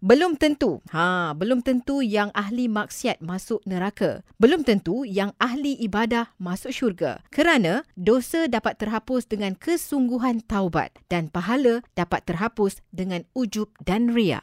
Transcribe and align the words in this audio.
Belum 0.00 0.32
tentu. 0.32 0.80
Ha, 0.96 1.36
belum 1.36 1.60
tentu 1.60 2.00
yang 2.00 2.32
ahli 2.32 2.72
maksiat 2.72 3.20
masuk 3.20 3.60
neraka. 3.68 4.24
Belum 4.40 4.64
tentu 4.64 5.04
yang 5.04 5.36
ahli 5.36 5.76
ibadah 5.76 6.32
masuk 6.40 6.72
syurga. 6.72 7.20
Kerana 7.28 7.84
dosa 8.00 8.48
dapat 8.48 8.80
terhapus 8.80 9.28
dengan 9.28 9.52
kesungguhan 9.60 10.40
taubat 10.48 10.96
dan 11.12 11.28
pahala 11.28 11.84
dapat 11.92 12.24
terhapus 12.24 12.80
dengan 12.96 13.28
ujub 13.36 13.68
dan 13.84 14.16
ria. 14.16 14.40